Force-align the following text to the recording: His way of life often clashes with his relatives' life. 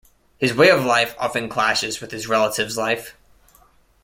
His 0.39 0.51
way 0.55 0.71
of 0.71 0.83
life 0.83 1.13
often 1.19 1.47
clashes 1.47 2.01
with 2.01 2.09
his 2.09 2.27
relatives' 2.27 2.75
life. 2.75 3.15